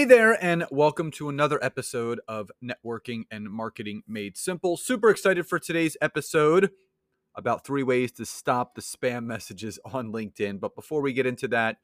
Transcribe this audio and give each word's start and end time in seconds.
Hey 0.00 0.06
there, 0.06 0.42
and 0.42 0.64
welcome 0.70 1.10
to 1.10 1.28
another 1.28 1.62
episode 1.62 2.22
of 2.26 2.50
Networking 2.64 3.24
and 3.30 3.50
Marketing 3.50 4.02
Made 4.08 4.34
Simple. 4.34 4.78
Super 4.78 5.10
excited 5.10 5.46
for 5.46 5.58
today's 5.58 5.94
episode 6.00 6.70
about 7.34 7.66
three 7.66 7.82
ways 7.82 8.10
to 8.12 8.24
stop 8.24 8.74
the 8.74 8.80
spam 8.80 9.24
messages 9.24 9.78
on 9.92 10.10
LinkedIn. 10.10 10.58
But 10.58 10.74
before 10.74 11.02
we 11.02 11.12
get 11.12 11.26
into 11.26 11.48
that, 11.48 11.76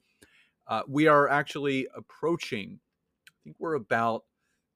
uh, 0.66 0.80
we 0.88 1.06
are 1.06 1.28
actually 1.28 1.88
approaching, 1.94 2.80
I 3.28 3.32
think 3.44 3.56
we're 3.58 3.74
about 3.74 4.22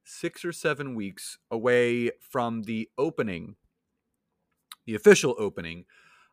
six 0.05 0.45
or 0.45 0.53
seven 0.53 0.95
weeks 0.95 1.39
away 1.51 2.11
from 2.21 2.65
the 2.65 2.91
opening, 2.99 3.57
the 4.85 4.95
official 4.95 5.35
opening 5.39 5.87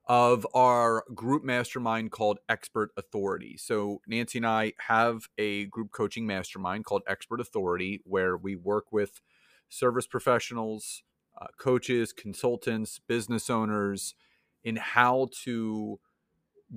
of 0.08 0.48
our 0.54 1.04
group 1.14 1.44
mastermind 1.44 2.12
called 2.12 2.40
Expert 2.50 2.92
Authority. 2.98 3.58
So, 3.58 4.02
Nancy 4.08 4.40
and 4.40 4.48
I 4.48 4.74
have 4.88 5.28
a 5.38 5.66
group 5.66 5.92
coaching 5.92 6.26
mastermind 6.26 6.86
called 6.86 7.04
Expert 7.08 7.42
Authority 7.42 8.02
where 8.06 8.38
we 8.38 8.56
work 8.56 8.92
with 8.92 9.22
service 9.70 10.08
professionals, 10.08 11.04
uh, 11.40 11.48
coaches, 11.60 12.14
consultants, 12.14 13.00
business 13.08 13.50
owners 13.50 14.16
in 14.64 14.78
how 14.78 15.30
to 15.44 16.00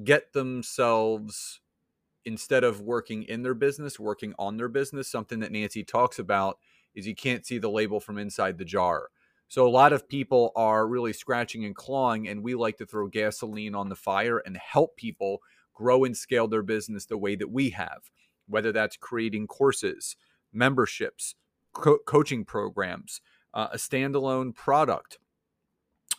get 0.04 0.32
themselves 0.32 1.60
instead 2.24 2.64
of 2.64 2.80
working 2.80 3.22
in 3.22 3.42
their 3.42 3.54
business, 3.54 3.98
working 3.98 4.34
on 4.38 4.56
their 4.56 4.68
business. 4.68 5.10
Something 5.10 5.40
that 5.40 5.52
Nancy 5.52 5.84
talks 5.84 6.18
about 6.18 6.58
is 6.94 7.06
you 7.06 7.14
can't 7.14 7.46
see 7.46 7.58
the 7.58 7.70
label 7.70 8.00
from 8.00 8.18
inside 8.18 8.58
the 8.58 8.64
jar. 8.64 9.08
So 9.50 9.66
a 9.66 9.68
lot 9.68 9.92
of 9.92 10.08
people 10.08 10.52
are 10.54 10.86
really 10.86 11.12
scratching 11.12 11.64
and 11.64 11.74
clawing, 11.74 12.28
and 12.28 12.44
we 12.44 12.54
like 12.54 12.78
to 12.78 12.86
throw 12.86 13.08
gasoline 13.08 13.74
on 13.74 13.88
the 13.88 13.96
fire 13.96 14.38
and 14.38 14.56
help 14.56 14.96
people 14.96 15.40
grow 15.74 16.04
and 16.04 16.16
scale 16.16 16.46
their 16.46 16.62
business 16.62 17.06
the 17.06 17.18
way 17.18 17.34
that 17.34 17.50
we 17.50 17.70
have, 17.70 18.12
whether 18.46 18.70
that's 18.70 18.96
creating 18.96 19.48
courses, 19.48 20.14
memberships, 20.52 21.34
co- 21.72 21.98
coaching 22.06 22.44
programs, 22.44 23.20
uh, 23.52 23.66
a 23.72 23.76
standalone 23.76 24.54
product, 24.54 25.18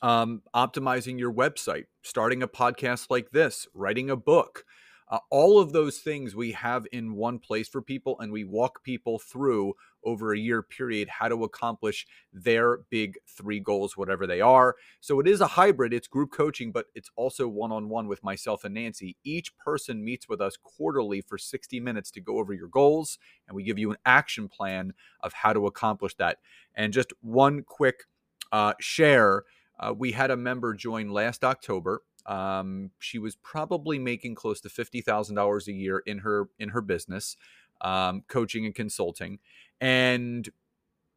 um, 0.02 0.42
optimizing 0.54 1.18
your 1.18 1.34
website, 1.34 1.86
starting 2.02 2.44
a 2.44 2.50
podcast 2.50 3.06
like 3.10 3.32
this, 3.32 3.66
writing 3.74 4.10
a 4.10 4.18
book. 4.18 4.66
Uh, 5.12 5.20
all 5.30 5.60
of 5.60 5.74
those 5.74 6.00
things 6.00 6.36
we 6.36 6.54
have 6.54 6.88
in 6.94 7.14
one 7.16 7.38
place 7.38 7.68
for 7.68 7.82
people, 7.82 8.18
and 8.22 8.32
we 8.32 8.46
walk 8.46 8.82
people 8.82 9.20
through 9.20 9.74
over 10.04 10.34
a 10.34 10.40
year 10.40 10.64
period 10.64 11.10
how 11.10 11.28
to 11.28 11.44
accomplish 11.44 12.08
their 12.34 12.78
big 12.90 13.18
three 13.28 13.60
goals, 13.60 13.98
whatever 13.98 14.26
they 14.26 14.40
are. 14.42 14.76
So 15.02 15.20
it 15.20 15.28
is 15.28 15.42
a 15.42 15.48
hybrid, 15.48 15.94
it's 15.94 16.08
group 16.08 16.32
coaching, 16.32 16.72
but 16.72 16.86
it's 16.96 17.12
also 17.18 17.48
one 17.48 17.74
on 17.74 17.90
one 17.90 18.08
with 18.08 18.24
myself 18.24 18.64
and 18.64 18.74
Nancy. 18.74 19.18
Each 19.24 19.56
person 19.58 20.04
meets 20.04 20.30
with 20.30 20.40
us 20.40 20.58
quarterly 20.58 21.22
for 21.22 21.38
60 21.38 21.80
minutes 21.82 22.10
to 22.12 22.22
go 22.22 22.40
over 22.40 22.54
your 22.54 22.70
goals, 22.70 23.20
and 23.48 23.56
we 23.56 23.64
give 23.64 23.78
you 23.78 23.92
an 23.92 23.98
action 24.06 24.48
plan 24.48 24.94
of 25.20 25.34
how 25.34 25.52
to 25.54 25.68
accomplish 25.68 26.16
that. 26.16 26.38
And 26.74 26.94
just 26.94 27.12
one 27.22 27.64
quick 27.64 28.06
uh, 28.52 28.74
share. 28.80 29.44
Uh, 29.80 29.94
we 29.98 30.12
had 30.12 30.30
a 30.32 30.38
member 30.38 30.74
join 30.74 31.10
last 31.10 31.44
October 31.44 32.04
um, 32.26 32.92
she 33.00 33.20
was 33.20 33.36
probably 33.38 34.00
making 34.00 34.36
close 34.36 34.62
to 34.62 34.70
fifty 34.70 35.02
thousand 35.02 35.36
dollars 35.36 35.68
a 35.68 35.74
year 35.74 36.00
in 36.00 36.20
her 36.20 36.50
in 36.60 36.70
her 36.70 36.82
business, 36.82 37.38
um, 37.82 38.24
coaching 38.28 38.66
and 38.66 38.76
consulting. 38.76 39.40
And 39.80 40.48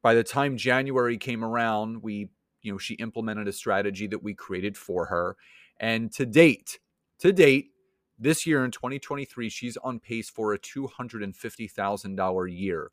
by 0.03 0.15
the 0.15 0.25
time 0.25 0.57
January 0.57 1.19
came 1.19 1.45
around, 1.45 2.03
we 2.03 2.29
you 2.63 2.73
know 2.73 2.79
she 2.79 2.95
implemented 2.95 3.49
a 3.49 3.53
strategy 3.53 4.07
that 4.09 4.23
we 4.23 4.35
created 4.35 4.77
for 4.77 5.07
her. 5.07 5.37
And 5.81 6.13
to 6.13 6.27
date, 6.27 6.79
to 7.19 7.33
date, 7.33 7.73
this 8.19 8.47
year 8.47 8.65
in 8.65 8.71
2023, 8.71 9.49
she's 9.49 9.77
on 9.79 9.99
pace 9.99 10.31
for 10.31 10.55
a 10.55 10.59
$250,000 10.59 12.59
year, 12.59 12.91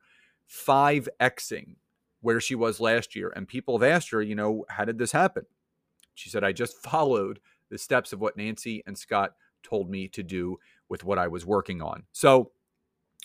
5xing 0.49 1.75
where 2.22 2.39
she 2.39 2.55
was 2.55 2.79
last 2.79 3.16
year. 3.16 3.31
And 3.35 3.47
people 3.47 3.78
have 3.78 3.89
asked 3.89 4.09
her, 4.11 4.22
you 4.22 4.35
know, 4.35 4.66
how 4.69 4.85
did 4.85 4.97
this 4.97 5.11
happen? 5.11 5.45
She 6.16 6.29
said, 6.29 6.43
I 6.43 6.51
just 6.51 6.78
followed 6.78 7.39
the 7.72 7.80
steps 7.80 8.14
of 8.14 8.20
what 8.20 8.38
Nancy 8.38 8.84
and 8.86 8.98
Scott 8.98 9.32
told 9.64 9.90
me 9.90 10.08
to 10.09 10.22
do 10.22 10.58
with 10.90 11.04
what 11.04 11.18
I 11.18 11.28
was 11.28 11.46
working 11.46 11.82
on. 11.82 12.04
So, 12.12 12.52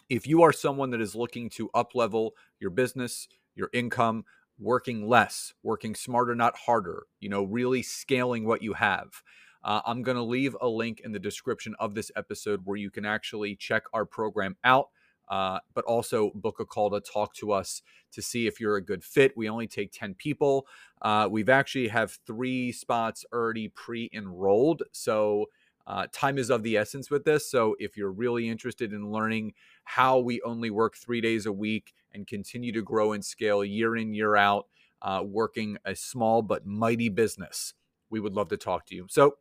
if 0.08 0.26
you 0.26 0.42
are 0.42 0.52
someone 0.52 0.90
that 0.90 1.00
is 1.00 1.16
looking 1.16 1.50
to 1.50 1.68
uplevel 1.74 2.30
your 2.60 2.70
business, 2.70 3.26
your 3.56 3.70
income, 3.72 4.24
working 4.58 5.08
less, 5.08 5.52
working 5.62 5.94
smarter, 5.94 6.34
not 6.34 6.56
harder, 6.56 7.04
you 7.20 7.28
know, 7.28 7.42
really 7.42 7.82
scaling 7.82 8.44
what 8.44 8.62
you 8.62 8.72
have. 8.74 9.22
Uh, 9.64 9.80
I'm 9.84 10.02
going 10.02 10.16
to 10.16 10.22
leave 10.22 10.56
a 10.60 10.68
link 10.68 11.00
in 11.04 11.10
the 11.10 11.18
description 11.18 11.74
of 11.80 11.94
this 11.94 12.12
episode 12.16 12.60
where 12.64 12.76
you 12.76 12.90
can 12.90 13.04
actually 13.04 13.56
check 13.56 13.82
our 13.92 14.06
program 14.06 14.56
out 14.62 14.88
uh, 15.28 15.58
but 15.74 15.84
also 15.84 16.30
book 16.34 16.60
a 16.60 16.64
call 16.64 16.90
to 16.90 17.00
talk 17.00 17.34
to 17.34 17.52
us 17.52 17.82
to 18.12 18.22
see 18.22 18.46
if 18.46 18.60
you're 18.60 18.76
a 18.76 18.82
good 18.82 19.02
fit. 19.02 19.36
We 19.36 19.48
only 19.48 19.66
take 19.66 19.92
10 19.92 20.14
people. 20.14 20.66
Uh, 21.02 21.28
we've 21.30 21.48
actually 21.48 21.88
have 21.88 22.18
three 22.26 22.72
spots 22.72 23.24
already 23.32 23.68
pre-enrolled. 23.68 24.82
So 24.92 25.46
uh, 25.86 26.06
time 26.12 26.38
is 26.38 26.50
of 26.50 26.62
the 26.62 26.76
essence 26.76 27.10
with 27.10 27.24
this. 27.24 27.50
So 27.50 27.76
if 27.78 27.96
you're 27.96 28.10
really 28.10 28.48
interested 28.48 28.92
in 28.92 29.10
learning 29.10 29.54
how 29.84 30.18
we 30.18 30.40
only 30.42 30.70
work 30.70 30.96
three 30.96 31.20
days 31.20 31.46
a 31.46 31.52
week 31.52 31.94
and 32.12 32.26
continue 32.26 32.72
to 32.72 32.82
grow 32.82 33.12
and 33.12 33.24
scale 33.24 33.64
year 33.64 33.96
in, 33.96 34.14
year 34.14 34.36
out, 34.36 34.66
uh, 35.02 35.22
working 35.24 35.76
a 35.84 35.94
small 35.94 36.42
but 36.42 36.66
mighty 36.66 37.08
business, 37.08 37.74
we 38.10 38.18
would 38.18 38.34
love 38.34 38.48
to 38.48 38.56
talk 38.56 38.86
to 38.86 38.94
you. 38.94 39.06
So 39.08 39.36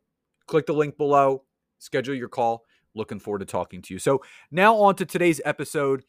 click 0.46 0.66
the 0.66 0.74
link 0.74 0.96
below, 0.96 1.44
schedule 1.78 2.14
your 2.14 2.28
call 2.28 2.64
looking 2.96 3.18
forward 3.18 3.40
to 3.40 3.44
talking 3.44 3.82
to 3.82 3.94
you. 3.94 3.98
So, 3.98 4.22
now 4.50 4.76
on 4.76 4.96
to 4.96 5.04
today's 5.04 5.40
episode. 5.44 6.04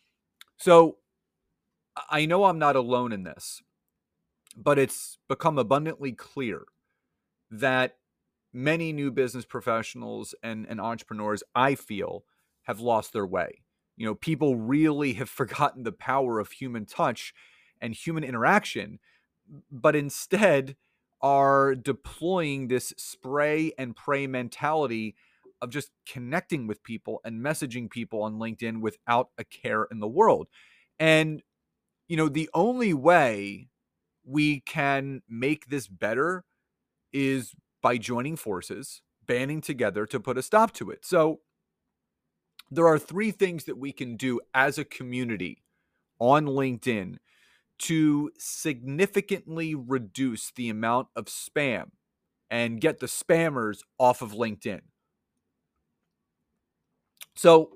So, 0.58 0.98
I 2.10 2.26
know 2.26 2.46
I'm 2.46 2.60
not 2.60 2.76
alone 2.76 3.12
in 3.12 3.24
this, 3.24 3.62
but 4.56 4.80
it's 4.80 5.18
become 5.28 5.58
abundantly 5.58 6.12
clear 6.12 6.64
that 7.50 7.98
many 8.54 8.92
new 8.92 9.12
business 9.12 9.46
professionals 9.46 10.34
and, 10.42 10.66
and 10.68 10.82
entrepreneurs, 10.82 11.44
I 11.56 11.76
feel, 11.76 12.24
have 12.64 12.80
lost 12.80 13.14
their 13.14 13.26
way. 13.26 13.62
You 13.96 14.06
know, 14.06 14.16
people 14.16 14.56
really 14.56 15.14
have 15.14 15.30
forgotten 15.30 15.84
the 15.84 15.92
power 15.92 16.40
of 16.40 16.52
human 16.52 16.86
touch 16.86 17.34
and 17.82 17.94
human 17.94 18.24
interaction, 18.24 19.00
but 19.72 19.96
instead 19.96 20.76
are 21.22 21.74
deploying 21.74 22.68
this 22.68 22.94
spray 22.98 23.72
and 23.78 23.96
pray 23.96 24.28
mentality 24.28 25.16
of 25.62 25.70
just 25.70 25.92
connecting 26.08 26.68
with 26.68 26.84
people 26.84 27.20
and 27.24 27.44
messaging 27.44 27.90
people 27.90 28.24
on 28.24 28.40
LinkedIn 28.40 28.82
without 28.82 29.30
a 29.38 29.44
care 29.44 29.86
in 29.92 30.00
the 30.00 30.08
world. 30.08 30.48
And, 31.00 31.42
you 32.08 32.18
know, 32.18 32.30
the 32.30 32.50
only 32.54 32.94
way 32.94 33.70
we 34.26 34.60
can 34.62 35.22
make 35.30 35.70
this 35.70 35.88
better 35.88 36.44
is 37.14 37.54
by 37.82 37.98
joining 37.98 38.36
forces, 38.36 39.02
banding 39.26 39.62
together 39.62 40.06
to 40.06 40.20
put 40.20 40.38
a 40.38 40.42
stop 40.42 40.74
to 40.74 40.92
it. 40.92 41.06
So, 41.06 41.40
there 42.70 42.88
are 42.88 43.00
three 43.00 43.32
things 43.32 43.64
that 43.64 43.78
we 43.78 43.94
can 43.94 44.18
do 44.18 44.42
as 44.54 44.78
a 44.78 44.84
community 44.84 45.64
on 46.20 46.46
LinkedIn 46.46 47.18
to 47.80 48.32
significantly 48.38 49.76
reduce 49.76 50.52
the 50.52 50.70
amount 50.70 51.08
of 51.16 51.26
spam 51.26 51.92
and 52.50 52.82
get 52.82 53.00
the 53.00 53.06
spammers 53.06 53.80
off 54.00 54.22
of 54.22 54.32
LinkedIn. 54.32 54.82
So, 57.38 57.70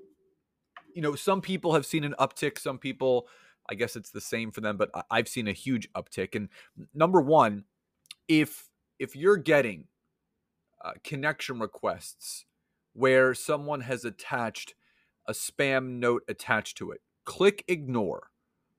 you 0.92 1.00
know, 1.00 1.14
some 1.14 1.40
people 1.40 1.72
have 1.72 1.86
seen 1.86 2.04
an 2.04 2.14
uptick. 2.18 2.58
Some 2.58 2.78
people, 2.78 3.28
I 3.70 3.74
guess 3.74 3.96
it's 3.96 4.10
the 4.10 4.20
same 4.20 4.50
for 4.50 4.60
them, 4.60 4.76
but 4.76 4.90
I've 5.10 5.28
seen 5.28 5.48
a 5.48 5.52
huge 5.52 5.90
uptick. 5.92 6.34
And 6.34 6.48
number 6.92 7.20
one, 7.20 7.64
if 8.28 8.68
if 8.98 9.16
you're 9.16 9.36
getting 9.36 9.86
uh, 10.84 10.92
connection 11.04 11.60
requests 11.60 12.44
where 12.92 13.34
someone 13.34 13.80
has 13.80 14.04
attached 14.04 14.74
a 15.26 15.32
spam 15.32 15.98
note 15.98 16.22
attached 16.28 16.76
to 16.78 16.90
it, 16.90 17.00
click 17.24 17.64
ignore 17.68 18.30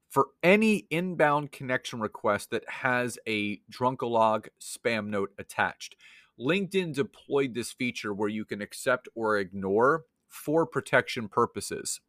for 0.10 0.28
any 0.44 0.86
inbound 0.92 1.52
connection 1.52 2.00
request 2.00 2.52
that 2.52 2.68
has 2.70 3.18
a 3.28 3.58
drunkalog 3.72 4.48
spam 4.62 5.08
note 5.08 5.32
attached. 5.40 5.96
LinkedIn 6.40 6.94
deployed 6.94 7.54
this 7.54 7.72
feature 7.72 8.14
where 8.14 8.30
you 8.30 8.44
can 8.44 8.62
accept 8.62 9.08
or 9.16 9.38
ignore 9.38 10.04
for 10.34 10.66
protection 10.66 11.30
purposes. 11.30 12.02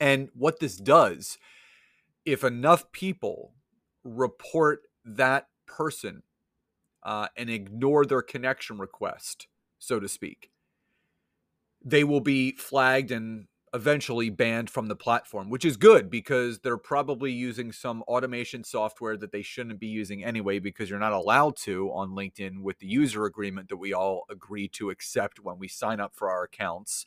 And 0.00 0.30
what 0.34 0.60
this 0.60 0.76
does, 0.76 1.38
if 2.24 2.42
enough 2.42 2.90
people 2.90 3.52
report 4.02 4.82
that 5.04 5.48
person 5.66 6.22
uh, 7.02 7.28
and 7.36 7.50
ignore 7.50 8.06
their 8.06 8.22
connection 8.22 8.78
request, 8.78 9.46
so 9.78 10.00
to 10.00 10.08
speak, 10.08 10.50
they 11.84 12.02
will 12.02 12.20
be 12.20 12.52
flagged 12.52 13.10
and 13.10 13.46
eventually 13.74 14.30
banned 14.30 14.70
from 14.70 14.88
the 14.88 14.96
platform, 14.96 15.50
which 15.50 15.64
is 15.64 15.76
good 15.76 16.10
because 16.10 16.58
they're 16.58 16.76
probably 16.76 17.32
using 17.32 17.72
some 17.72 18.02
automation 18.02 18.64
software 18.64 19.16
that 19.16 19.32
they 19.32 19.42
shouldn't 19.42 19.80
be 19.80 19.86
using 19.86 20.24
anyway 20.24 20.58
because 20.58 20.88
you're 20.90 20.98
not 20.98 21.12
allowed 21.12 21.56
to 21.56 21.90
on 21.92 22.10
LinkedIn 22.10 22.62
with 22.62 22.78
the 22.78 22.86
user 22.86 23.24
agreement 23.24 23.68
that 23.68 23.76
we 23.76 23.92
all 23.92 24.24
agree 24.30 24.68
to 24.68 24.90
accept 24.90 25.40
when 25.40 25.58
we 25.58 25.68
sign 25.68 26.00
up 26.00 26.14
for 26.14 26.30
our 26.30 26.44
accounts. 26.44 27.06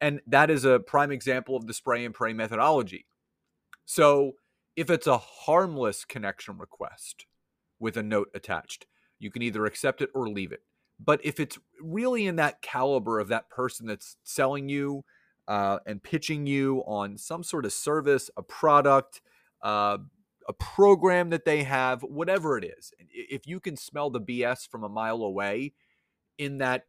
And 0.00 0.20
that 0.26 0.50
is 0.50 0.64
a 0.64 0.80
prime 0.80 1.10
example 1.10 1.56
of 1.56 1.66
the 1.66 1.74
spray 1.74 2.04
and 2.04 2.14
pray 2.14 2.32
methodology. 2.32 3.06
So 3.84 4.32
if 4.76 4.90
it's 4.90 5.06
a 5.06 5.18
harmless 5.18 6.04
connection 6.04 6.58
request 6.58 7.26
with 7.80 7.96
a 7.96 8.02
note 8.02 8.28
attached, 8.34 8.86
you 9.18 9.30
can 9.30 9.42
either 9.42 9.66
accept 9.66 10.02
it 10.02 10.10
or 10.14 10.28
leave 10.28 10.52
it. 10.52 10.62
But 11.00 11.20
if 11.24 11.40
it's 11.40 11.58
really 11.80 12.26
in 12.26 12.36
that 12.36 12.62
caliber 12.62 13.18
of 13.18 13.28
that 13.28 13.48
person 13.50 13.86
that's 13.86 14.16
selling 14.24 14.68
you 14.68 15.04
uh, 15.48 15.78
and 15.86 16.02
pitching 16.02 16.46
you 16.46 16.84
on 16.86 17.16
some 17.16 17.42
sort 17.42 17.64
of 17.64 17.72
service, 17.72 18.30
a 18.36 18.42
product, 18.42 19.22
uh, 19.62 19.96
a 20.46 20.52
program 20.52 21.30
that 21.30 21.44
they 21.44 21.64
have, 21.64 22.02
whatever 22.02 22.56
it 22.58 22.64
is, 22.64 22.92
if 23.10 23.46
you 23.46 23.58
can 23.58 23.76
smell 23.76 24.10
the 24.10 24.20
BS 24.20 24.68
from 24.68 24.84
a 24.84 24.88
mile 24.88 25.22
away 25.22 25.72
in 26.36 26.58
that 26.58 26.84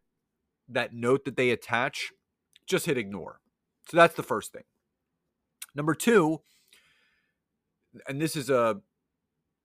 that 0.68 0.94
note 0.94 1.26
that 1.26 1.36
they 1.36 1.50
attach, 1.50 2.12
just 2.68 2.86
hit 2.86 2.98
ignore. 2.98 3.40
So 3.90 3.98
that's 3.98 4.16
the 4.16 4.22
first 4.22 4.54
thing. 4.54 4.66
Number 5.74 5.96
two, 5.96 6.42
and 8.08 8.22
this 8.22 8.36
is 8.36 8.52
a, 8.52 8.80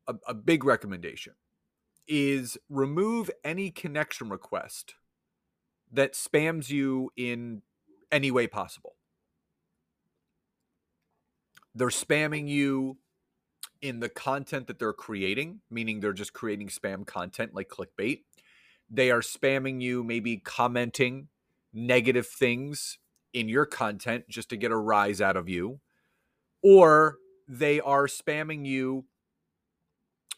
a, 0.06 0.14
a 0.28 0.34
big 0.34 0.64
recommendation 0.64 1.34
is 2.06 2.56
remove 2.70 3.30
any 3.42 3.70
connection 3.70 4.28
request 4.30 4.94
that 5.92 6.14
spams 6.14 6.70
you 6.70 7.10
in 7.16 7.62
any 8.14 8.30
way 8.30 8.46
possible. 8.46 8.94
They're 11.74 11.88
spamming 11.88 12.48
you 12.48 12.98
in 13.82 13.98
the 13.98 14.08
content 14.08 14.68
that 14.68 14.78
they're 14.78 14.92
creating, 14.92 15.60
meaning 15.68 15.98
they're 15.98 16.12
just 16.12 16.32
creating 16.32 16.68
spam 16.68 17.04
content 17.04 17.54
like 17.54 17.68
clickbait. 17.68 18.20
They 18.88 19.10
are 19.10 19.20
spamming 19.20 19.82
you, 19.82 20.04
maybe 20.04 20.36
commenting 20.36 21.28
negative 21.72 22.28
things 22.28 22.98
in 23.32 23.48
your 23.48 23.66
content 23.66 24.28
just 24.28 24.48
to 24.50 24.56
get 24.56 24.70
a 24.70 24.76
rise 24.76 25.20
out 25.20 25.36
of 25.36 25.48
you. 25.48 25.80
Or 26.62 27.18
they 27.48 27.80
are 27.80 28.06
spamming 28.06 28.64
you 28.64 29.06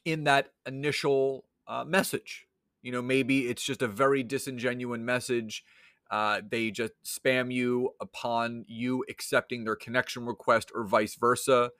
in 0.06 0.24
that 0.24 0.52
initial 0.64 1.44
uh, 1.68 1.84
message. 1.84 2.46
You 2.82 2.92
know, 2.92 3.02
maybe 3.02 3.48
it's 3.48 3.62
just 3.64 3.82
a 3.82 3.88
very 3.88 4.22
disingenuous 4.22 5.00
message. 5.00 5.62
Uh, 6.10 6.40
they 6.48 6.70
just 6.70 6.92
spam 7.04 7.52
you 7.52 7.90
upon 8.00 8.64
you 8.68 9.04
accepting 9.08 9.64
their 9.64 9.76
connection 9.76 10.26
request 10.26 10.70
or 10.74 10.84
vice 10.84 11.16
versa. 11.16 11.70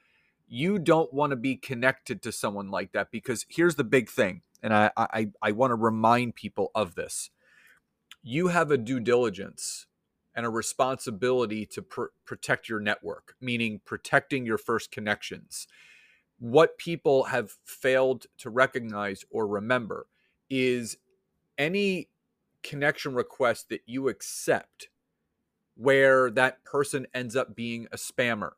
You 0.48 0.78
don't 0.78 1.12
want 1.12 1.30
to 1.30 1.36
be 1.36 1.56
connected 1.56 2.22
to 2.22 2.32
someone 2.32 2.70
like 2.70 2.92
that 2.92 3.10
because 3.10 3.46
here's 3.48 3.76
the 3.76 3.84
big 3.84 4.10
thing, 4.10 4.42
and 4.62 4.74
I 4.74 4.90
I, 4.96 5.28
I 5.42 5.52
want 5.52 5.72
to 5.72 5.76
remind 5.76 6.36
people 6.36 6.70
of 6.74 6.94
this. 6.96 7.30
You 8.22 8.48
have 8.48 8.70
a 8.70 8.78
due 8.78 9.00
diligence 9.00 9.86
and 10.34 10.46
a 10.46 10.50
responsibility 10.50 11.66
to 11.66 11.82
pr- 11.82 12.06
protect 12.24 12.68
your 12.68 12.80
network, 12.80 13.36
meaning 13.40 13.80
protecting 13.84 14.46
your 14.46 14.58
first 14.58 14.90
connections 14.92 15.58
what 16.38 16.78
people 16.78 17.24
have 17.24 17.52
failed 17.64 18.26
to 18.38 18.50
recognize 18.50 19.24
or 19.30 19.46
remember 19.46 20.06
is 20.50 20.98
any 21.58 22.08
connection 22.68 23.14
request 23.14 23.68
that 23.68 23.82
you 23.86 24.08
accept 24.08 24.88
where 25.76 26.30
that 26.30 26.64
person 26.64 27.06
ends 27.14 27.36
up 27.36 27.54
being 27.54 27.86
a 27.92 27.96
spammer, 27.96 28.52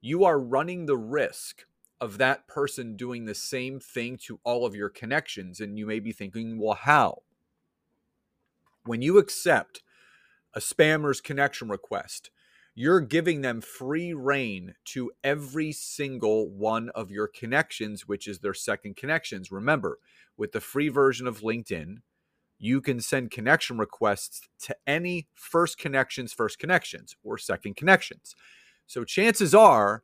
you 0.00 0.24
are 0.24 0.38
running 0.38 0.86
the 0.86 0.96
risk 0.96 1.64
of 2.00 2.18
that 2.18 2.46
person 2.46 2.96
doing 2.96 3.24
the 3.24 3.34
same 3.34 3.80
thing 3.80 4.18
to 4.18 4.38
all 4.44 4.66
of 4.66 4.74
your 4.74 4.90
connections. 4.90 5.60
And 5.60 5.78
you 5.78 5.86
may 5.86 5.98
be 5.98 6.12
thinking, 6.12 6.58
well, 6.58 6.74
how? 6.74 7.22
When 8.84 9.02
you 9.02 9.18
accept 9.18 9.82
a 10.54 10.60
spammer's 10.60 11.20
connection 11.20 11.68
request, 11.68 12.30
you're 12.74 13.00
giving 13.00 13.40
them 13.40 13.62
free 13.62 14.12
rein 14.12 14.74
to 14.84 15.10
every 15.24 15.72
single 15.72 16.50
one 16.50 16.90
of 16.90 17.10
your 17.10 17.26
connections, 17.26 18.06
which 18.06 18.28
is 18.28 18.40
their 18.40 18.54
second 18.54 18.96
connections. 18.96 19.50
Remember, 19.50 19.98
with 20.36 20.52
the 20.52 20.60
free 20.60 20.90
version 20.90 21.26
of 21.26 21.40
LinkedIn, 21.40 22.02
you 22.58 22.80
can 22.80 23.00
send 23.00 23.30
connection 23.30 23.78
requests 23.78 24.40
to 24.62 24.76
any 24.86 25.28
first 25.34 25.78
connections, 25.78 26.32
first 26.32 26.58
connections, 26.58 27.16
or 27.22 27.38
second 27.38 27.76
connections. 27.76 28.34
So 28.86 29.04
chances 29.04 29.54
are, 29.54 30.02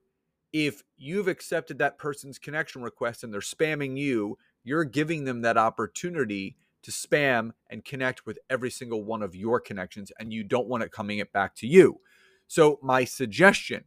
if 0.53 0.83
you've 0.99 1.29
accepted 1.29 1.79
that 1.79 1.99
person's 1.99 2.39
connection 2.39 2.83
request 2.83 3.25
and 3.25 3.33
they're 3.33 3.41
spamming 3.41 3.97
you, 3.97 4.37
you're 4.65 4.85
giving 4.85 5.25
them 5.25 5.41
that 5.43 5.57
opportunity 5.57 6.57
to 6.83 6.91
spam 6.91 7.53
and 7.71 7.85
connect 7.85 8.27
with 8.27 8.39
every 8.51 8.71
single 8.71 9.05
one 9.05 9.23
of 9.23 9.37
your 9.37 9.61
connections, 9.61 10.11
and 10.19 10.33
you 10.33 10.43
don't 10.43 10.69
want 10.69 10.83
it 10.83 10.93
coming 10.93 11.19
it 11.19 11.33
back 11.33 11.55
to 11.55 11.67
you. 11.67 12.01
So, 12.49 12.79
my 12.83 13.05
suggestion 13.05 13.85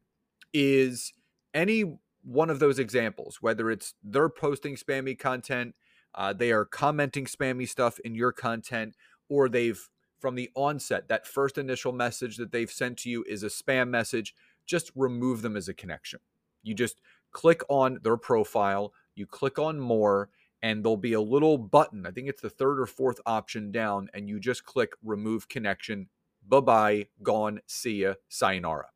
is 0.54 1.14
any 1.54 1.98
one 2.24 2.50
of 2.50 2.60
those 2.60 2.80
examples, 2.80 3.38
whether 3.42 3.70
it's 3.70 3.94
they're 4.04 4.30
posting 4.30 4.76
spammy 4.76 5.18
content, 5.18 5.76
uh, 6.16 6.34
they 6.34 6.52
are 6.52 6.66
commenting 6.66 7.26
spammy 7.26 7.68
stuff 7.68 8.00
in 8.00 8.16
your 8.16 8.32
content, 8.32 8.96
or 9.30 9.48
they've 9.50 9.90
from 10.20 10.36
the 10.36 10.50
onset, 10.56 11.08
that 11.08 11.28
first 11.28 11.58
initial 11.58 11.92
message 11.92 12.38
that 12.38 12.52
they've 12.52 12.72
sent 12.72 12.98
to 12.98 13.10
you 13.10 13.24
is 13.28 13.44
a 13.44 13.48
spam 13.48 13.90
message, 13.90 14.34
just 14.66 14.92
remove 14.96 15.42
them 15.42 15.56
as 15.56 15.68
a 15.68 15.74
connection. 15.74 16.20
You 16.64 16.74
just 16.74 17.02
click 17.32 17.62
on 17.70 18.00
their 18.02 18.18
profile, 18.18 18.94
you 19.16 19.28
click 19.28 19.60
on 19.60 19.80
more, 19.80 20.30
and 20.64 20.84
there'll 20.84 20.98
be 20.98 21.14
a 21.14 21.22
little 21.22 21.58
button. 21.60 22.08
I 22.08 22.12
think 22.12 22.28
it's 22.28 22.42
the 22.42 22.50
third 22.50 22.80
or 22.80 22.88
fourth 22.88 23.20
option 23.26 23.72
down, 23.72 24.10
and 24.14 24.28
you 24.28 24.40
just 24.40 24.64
click 24.66 24.94
remove 25.04 25.48
connection 25.48 26.08
bye 26.48 26.60
bye, 26.60 27.08
gone, 27.24 27.60
see 27.66 28.02
ya, 28.04 28.14
sayonara. 28.30 28.88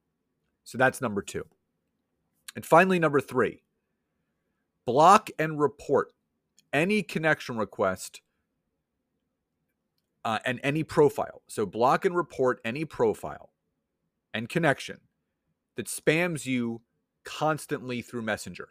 So 0.63 0.77
that's 0.77 1.01
number 1.01 1.21
two. 1.21 1.45
And 2.55 2.65
finally, 2.65 2.99
number 2.99 3.21
three, 3.21 3.63
block 4.85 5.29
and 5.39 5.59
report 5.59 6.13
any 6.73 7.03
connection 7.03 7.57
request 7.57 8.21
uh, 10.25 10.39
and 10.45 10.59
any 10.63 10.83
profile. 10.83 11.41
So 11.47 11.65
block 11.65 12.05
and 12.05 12.15
report 12.15 12.59
any 12.63 12.85
profile 12.85 13.51
and 14.33 14.49
connection 14.49 14.99
that 15.75 15.87
spams 15.87 16.45
you 16.45 16.81
constantly 17.23 18.01
through 18.01 18.21
Messenger. 18.21 18.69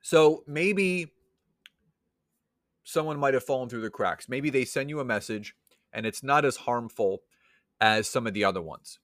So 0.00 0.44
maybe 0.46 1.12
someone 2.84 3.18
might 3.18 3.34
have 3.34 3.44
fallen 3.44 3.68
through 3.68 3.82
the 3.82 3.90
cracks. 3.90 4.28
Maybe 4.28 4.48
they 4.48 4.64
send 4.64 4.88
you 4.88 5.00
a 5.00 5.04
message 5.04 5.54
and 5.92 6.06
it's 6.06 6.22
not 6.22 6.44
as 6.44 6.56
harmful 6.56 7.22
as 7.80 8.08
some 8.08 8.26
of 8.26 8.32
the 8.32 8.44
other 8.44 8.62
ones. 8.62 8.98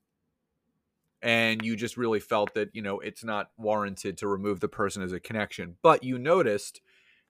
And 1.24 1.64
you 1.64 1.74
just 1.74 1.96
really 1.96 2.20
felt 2.20 2.54
that, 2.54 2.68
you 2.74 2.82
know, 2.82 3.00
it's 3.00 3.24
not 3.24 3.50
warranted 3.56 4.18
to 4.18 4.28
remove 4.28 4.60
the 4.60 4.68
person 4.68 5.02
as 5.02 5.12
a 5.12 5.18
connection. 5.18 5.76
But 5.82 6.04
you 6.04 6.18
noticed 6.18 6.80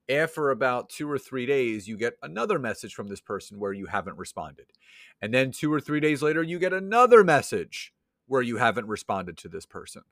after 0.08 0.50
about 0.50 0.90
two 0.90 1.10
or 1.10 1.18
three 1.18 1.46
days, 1.46 1.88
you 1.88 1.96
get 1.96 2.18
another 2.20 2.58
message 2.58 2.92
from 2.92 3.08
this 3.08 3.20
person 3.20 3.58
where 3.58 3.72
you 3.72 3.86
haven't 3.86 4.18
responded. 4.18 4.66
And 5.22 5.32
then 5.32 5.52
two 5.52 5.72
or 5.72 5.80
three 5.80 6.00
days 6.00 6.22
later, 6.22 6.42
you 6.42 6.58
get 6.58 6.72
another 6.72 7.24
message 7.24 7.94
where 8.26 8.42
you 8.42 8.56
haven't 8.56 8.88
responded 8.88 9.38
to 9.38 9.48
this 9.48 9.64
person. 9.64 10.02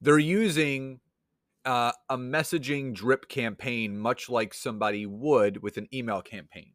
They're 0.00 0.18
using 0.18 1.00
uh, 1.64 1.92
a 2.08 2.16
messaging 2.16 2.94
drip 2.94 3.28
campaign, 3.28 3.98
much 3.98 4.30
like 4.30 4.54
somebody 4.54 5.04
would 5.04 5.62
with 5.62 5.78
an 5.78 5.88
email 5.92 6.22
campaign 6.22 6.74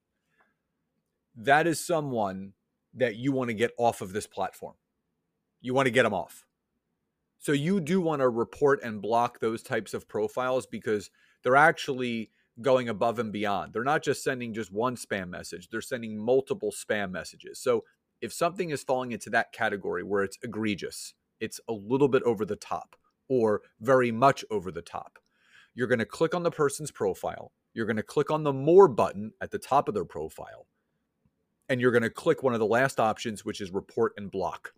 that 1.39 1.67
is 1.67 1.83
someone 1.83 2.53
that 2.93 3.15
you 3.15 3.31
want 3.31 3.49
to 3.49 3.53
get 3.53 3.71
off 3.77 4.01
of 4.01 4.13
this 4.13 4.27
platform. 4.27 4.75
You 5.61 5.73
want 5.73 5.87
to 5.87 5.91
get 5.91 6.03
them 6.03 6.13
off. 6.13 6.45
So 7.37 7.51
you 7.51 7.79
do 7.79 8.01
want 8.01 8.21
to 8.21 8.29
report 8.29 8.83
and 8.83 9.01
block 9.01 9.39
those 9.39 9.63
types 9.63 9.93
of 9.93 10.07
profiles 10.07 10.65
because 10.65 11.09
they're 11.43 11.55
actually 11.55 12.31
going 12.61 12.89
above 12.89 13.19
and 13.19 13.31
beyond. 13.31 13.71
They're 13.71 13.83
not 13.83 14.03
just 14.03 14.23
sending 14.23 14.53
just 14.53 14.73
one 14.73 14.97
spam 14.97 15.29
message, 15.29 15.69
they're 15.69 15.81
sending 15.81 16.17
multiple 16.17 16.71
spam 16.71 17.11
messages. 17.11 17.59
So 17.59 17.85
if 18.21 18.33
something 18.33 18.69
is 18.69 18.83
falling 18.83 19.13
into 19.13 19.29
that 19.29 19.53
category 19.53 20.03
where 20.03 20.23
it's 20.23 20.37
egregious, 20.43 21.13
it's 21.39 21.61
a 21.69 21.73
little 21.73 22.09
bit 22.09 22.23
over 22.23 22.43
the 22.43 22.57
top 22.57 22.97
or 23.29 23.61
very 23.79 24.11
much 24.11 24.43
over 24.51 24.71
the 24.71 24.81
top, 24.81 25.19
you're 25.73 25.87
going 25.87 25.99
to 25.99 26.05
click 26.05 26.35
on 26.35 26.43
the 26.43 26.51
person's 26.51 26.91
profile. 26.91 27.53
You're 27.73 27.85
going 27.85 27.95
to 27.95 28.03
click 28.03 28.31
on 28.31 28.43
the 28.43 28.51
more 28.51 28.89
button 28.89 29.31
at 29.39 29.51
the 29.51 29.59
top 29.59 29.87
of 29.87 29.93
their 29.93 30.03
profile 30.03 30.65
and 31.69 31.79
you're 31.79 31.91
going 31.91 32.03
to 32.03 32.09
click 32.09 32.43
one 32.43 32.53
of 32.53 32.59
the 32.59 32.65
last 32.65 32.99
options, 32.99 33.45
which 33.45 33.61
is 33.61 33.71
report 33.71 34.13
and 34.17 34.29
block. 34.31 34.73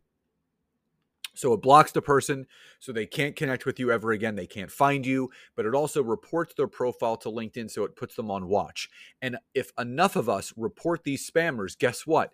So 1.33 1.53
it 1.53 1.61
blocks 1.61 1.93
the 1.93 2.01
person 2.01 2.45
so 2.79 2.91
they 2.91 3.05
can't 3.05 3.35
connect 3.35 3.65
with 3.65 3.79
you 3.79 3.91
ever 3.91 4.11
again. 4.11 4.35
They 4.35 4.47
can't 4.47 4.71
find 4.71 5.05
you, 5.05 5.29
but 5.55 5.65
it 5.65 5.73
also 5.73 6.03
reports 6.03 6.53
their 6.53 6.67
profile 6.67 7.15
to 7.17 7.29
LinkedIn 7.29 7.71
so 7.71 7.83
it 7.85 7.95
puts 7.95 8.15
them 8.15 8.29
on 8.29 8.49
watch. 8.49 8.89
And 9.21 9.37
if 9.53 9.71
enough 9.79 10.17
of 10.17 10.27
us 10.27 10.53
report 10.57 11.03
these 11.03 11.29
spammers, 11.29 11.77
guess 11.77 12.05
what? 12.05 12.31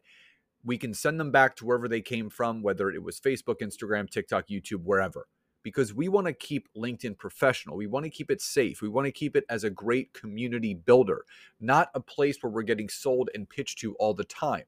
We 0.65 0.77
can 0.79 0.93
send 0.93 1.19
them 1.19 1.31
back 1.31 1.55
to 1.57 1.65
wherever 1.65 1.87
they 1.87 2.01
came 2.01 2.29
from, 2.29 2.63
whether 2.63 2.89
it 2.89 3.03
was 3.03 3.19
Facebook, 3.19 3.61
Instagram, 3.61 4.09
TikTok, 4.09 4.47
YouTube, 4.47 4.83
wherever. 4.83 5.27
Because 5.67 5.93
we 5.93 6.07
want 6.07 6.27
to 6.27 6.31
keep 6.31 6.69
LinkedIn 6.77 7.17
professional. 7.17 7.75
We 7.75 7.88
want 7.88 8.05
to 8.05 8.09
keep 8.09 8.31
it 8.31 8.41
safe. 8.41 8.81
We 8.81 8.88
want 8.88 9.03
to 9.03 9.12
keep 9.12 9.36
it 9.36 9.43
as 9.50 9.65
a 9.65 9.69
great 9.69 10.13
community 10.13 10.74
builder, 10.74 11.25
not 11.59 11.89
a 11.93 12.00
place 12.00 12.38
where 12.39 12.50
we're 12.50 12.62
getting 12.62 12.88
sold 12.88 13.29
and 13.36 13.50
pitched 13.50 13.79
to 13.79 13.93
all 13.95 14.13
the 14.13 14.24
time. 14.24 14.63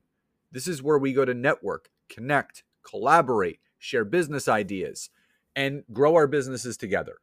This 0.51 0.67
is 0.67 0.83
where 0.83 0.97
we 0.97 1.13
go 1.13 1.23
to 1.23 1.33
network, 1.33 1.89
connect, 2.09 2.65
collaborate, 2.83 3.61
share 3.77 4.03
business 4.03 4.49
ideas, 4.49 5.09
and 5.55 5.85
grow 5.93 6.15
our 6.15 6.27
businesses 6.27 6.75
together. 6.75 7.19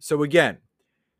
So, 0.00 0.22
again, 0.22 0.58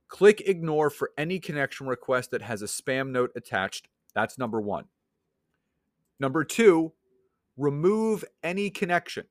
click 0.09 0.43
ignore 0.43 0.91
for 0.91 1.11
any 1.17 1.39
connection 1.39 1.87
request 1.87 2.33
that 2.33 2.43
has 2.43 2.61
a 2.61 2.67
spam 2.67 3.13
note 3.13 3.33
attached. 3.35 3.89
That's 4.15 4.37
number 4.37 4.61
one. 4.61 4.85
Number 6.21 6.45
two, 6.45 6.93
remove 7.57 8.27
any 8.43 8.69
connection. 8.69 9.25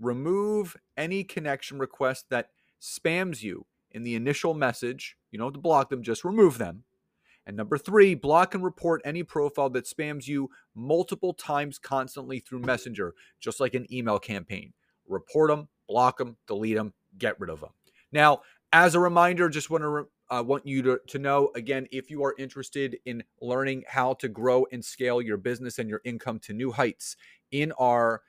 Remove 0.00 0.76
any 0.96 1.22
connection 1.22 1.78
request 1.78 2.26
that 2.30 2.48
spams 2.80 3.42
you 3.42 3.66
in 3.90 4.02
the 4.02 4.14
initial 4.14 4.54
message. 4.54 5.16
You 5.30 5.38
don't 5.38 5.48
have 5.48 5.54
to 5.54 5.60
block 5.60 5.90
them, 5.90 6.02
just 6.02 6.24
remove 6.24 6.58
them. 6.58 6.84
And 7.46 7.56
number 7.56 7.78
three, 7.78 8.14
block 8.14 8.54
and 8.54 8.62
report 8.62 9.02
any 9.04 9.22
profile 9.22 9.70
that 9.70 9.86
spams 9.86 10.26
you 10.26 10.50
multiple 10.74 11.34
times 11.34 11.78
constantly 11.78 12.38
through 12.38 12.60
Messenger, 12.60 13.14
just 13.40 13.60
like 13.60 13.74
an 13.74 13.86
email 13.92 14.18
campaign 14.18 14.72
report 15.10 15.50
them, 15.50 15.68
block 15.88 16.18
them, 16.18 16.36
delete 16.46 16.76
them, 16.76 16.94
get 17.18 17.38
rid 17.40 17.50
of 17.50 17.60
them. 17.60 17.70
Now, 18.12 18.40
as 18.72 18.94
a 18.94 19.00
reminder, 19.00 19.48
just 19.48 19.68
want 19.68 19.82
to 19.82 20.06
uh, 20.30 20.42
want 20.42 20.64
you 20.64 20.80
to, 20.82 21.00
to 21.08 21.18
know 21.18 21.50
again 21.56 21.88
if 21.90 22.08
you 22.08 22.22
are 22.22 22.36
interested 22.38 22.96
in 23.04 23.24
learning 23.40 23.82
how 23.88 24.14
to 24.14 24.28
grow 24.28 24.64
and 24.70 24.84
scale 24.84 25.20
your 25.20 25.36
business 25.36 25.78
and 25.78 25.90
your 25.90 26.00
income 26.04 26.38
to 26.38 26.52
new 26.52 26.70
heights 26.70 27.16
in 27.50 27.72
our 27.72 28.22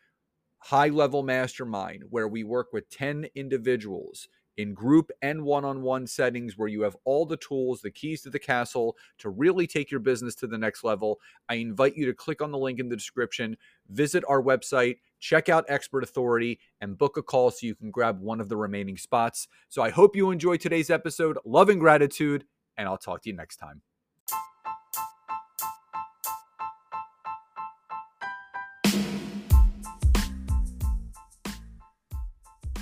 high 0.62 0.88
level 0.88 1.24
mastermind, 1.24 2.04
where 2.10 2.28
we 2.28 2.44
work 2.44 2.72
with 2.72 2.90
10 2.90 3.28
individuals 3.36 4.28
in 4.58 4.74
group 4.74 5.12
and 5.22 5.42
one 5.42 5.66
on 5.66 5.82
one 5.82 6.06
settings 6.06 6.58
where 6.58 6.68
you 6.68 6.82
have 6.82 6.96
all 7.06 7.26
the 7.26 7.38
tools, 7.38 7.82
the 7.82 7.90
keys 7.90 8.22
to 8.22 8.30
the 8.30 8.40
castle 8.40 8.96
to 9.18 9.30
really 9.30 9.66
take 9.66 9.90
your 9.90 10.00
business 10.00 10.36
to 10.36 10.48
the 10.48 10.58
next 10.58 10.84
level. 10.84 11.20
I 11.50 11.56
invite 11.56 11.96
you 11.96 12.06
to 12.06 12.14
click 12.14 12.42
on 12.42 12.52
the 12.52 12.58
link 12.58 12.80
in 12.80 12.90
the 12.90 12.96
description, 12.96 13.58
visit 13.90 14.24
our 14.28 14.42
website, 14.42 14.98
check 15.20 15.50
out 15.50 15.66
Expert 15.68 16.04
Authority, 16.04 16.60
and 16.82 16.98
book 16.98 17.18
a 17.18 17.24
call 17.24 17.52
so 17.52 17.66
you 17.66 17.76
can 17.76 17.92
grab 17.92 18.20
one 18.20 18.40
of 18.40 18.50
the 18.50 18.58
remaining 18.58 18.98
spots. 18.98 19.48
So 19.70 19.82
I 19.82 19.90
hope 19.90 20.16
you 20.16 20.32
enjoyed 20.32 20.62
today's 20.62 20.90
episode. 20.90 21.38
Love 21.46 21.70
and 21.70 21.80
gratitude, 21.80 22.46
and 22.78 22.88
I'll 22.88 22.98
talk 22.98 23.24
to 23.24 23.30
you 23.30 23.36
next 23.36 23.58
time. 23.58 23.82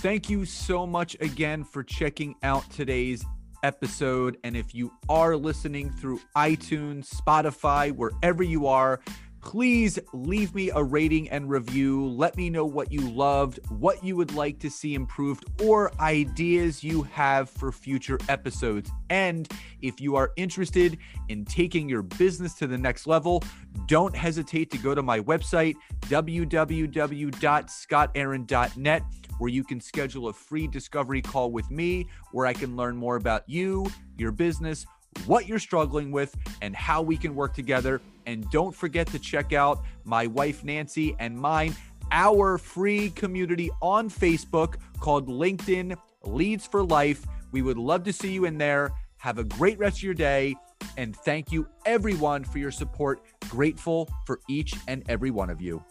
Thank 0.01 0.29
you 0.29 0.45
so 0.45 0.87
much 0.87 1.17
again 1.19 1.65
for 1.65 1.83
checking 1.83 2.33
out 2.41 2.63
today's 2.71 3.25
episode. 3.63 4.37
And 4.45 4.55
if 4.55 4.73
you 4.73 4.93
are 5.09 5.35
listening 5.35 5.91
through 5.91 6.21
iTunes, 6.37 7.13
Spotify, 7.13 7.91
wherever 7.91 8.41
you 8.41 8.67
are, 8.67 9.01
please 9.41 9.99
leave 10.13 10.55
me 10.55 10.69
a 10.69 10.81
rating 10.81 11.29
and 11.29 11.49
review. 11.49 12.07
Let 12.07 12.37
me 12.37 12.49
know 12.49 12.65
what 12.65 12.93
you 12.93 13.09
loved, 13.09 13.59
what 13.69 14.01
you 14.01 14.15
would 14.15 14.33
like 14.33 14.59
to 14.59 14.69
see 14.69 14.93
improved, 14.93 15.43
or 15.61 15.91
ideas 15.99 16.81
you 16.81 17.03
have 17.03 17.49
for 17.49 17.71
future 17.71 18.19
episodes. 18.29 18.89
And 19.09 19.51
if 19.81 19.99
you 19.99 20.15
are 20.15 20.31
interested 20.37 20.97
in 21.27 21.43
taking 21.43 21.89
your 21.89 22.03
business 22.03 22.53
to 22.55 22.67
the 22.67 22.77
next 22.77 23.05
level, 23.05 23.43
don't 23.89 24.15
hesitate 24.15 24.71
to 24.71 24.77
go 24.77 24.95
to 24.95 25.03
my 25.03 25.19
website, 25.19 25.75
www.scottaaron.net 26.03 29.03
where 29.39 29.49
you 29.49 29.63
can 29.63 29.81
schedule 29.81 30.27
a 30.27 30.33
free 30.33 30.67
discovery 30.67 31.21
call 31.21 31.51
with 31.51 31.71
me 31.71 32.07
where 32.31 32.45
I 32.45 32.53
can 32.53 32.75
learn 32.75 32.95
more 32.95 33.15
about 33.15 33.43
you, 33.47 33.87
your 34.17 34.31
business, 34.31 34.85
what 35.25 35.47
you're 35.47 35.59
struggling 35.59 36.11
with, 36.11 36.35
and 36.61 36.75
how 36.75 37.01
we 37.01 37.17
can 37.17 37.33
work 37.33 37.55
together. 37.55 38.01
And 38.27 38.49
don't 38.51 38.75
forget 38.75 39.07
to 39.07 39.17
check 39.17 39.53
out 39.53 39.81
my 40.03 40.27
wife, 40.27 40.63
Nancy, 40.63 41.15
and 41.19 41.35
mine, 41.35 41.75
our 42.11 42.57
free 42.57 43.09
community 43.11 43.71
on 43.81 44.09
Facebook 44.09 44.75
called 44.99 45.27
LinkedIn 45.27 45.97
Leads 46.23 46.67
for 46.67 46.83
Life. 46.83 47.25
We 47.51 47.61
would 47.61 47.77
love 47.77 48.03
to 48.03 48.13
see 48.13 48.31
you 48.31 48.45
in 48.45 48.57
there. 48.57 48.91
Have 49.17 49.39
a 49.39 49.43
great 49.43 49.79
rest 49.79 49.97
of 49.97 50.03
your 50.03 50.13
day. 50.13 50.55
And 50.97 51.15
thank 51.15 51.51
you, 51.51 51.67
everyone, 51.85 52.43
for 52.43 52.57
your 52.57 52.71
support. 52.71 53.21
Grateful 53.49 54.09
for 54.25 54.39
each 54.49 54.75
and 54.87 55.03
every 55.09 55.31
one 55.31 55.49
of 55.49 55.61
you. 55.61 55.83